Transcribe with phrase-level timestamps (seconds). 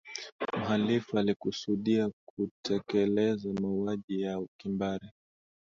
[0.59, 5.09] mhalifu alikusudia kutekeleza mauaji ya kimbari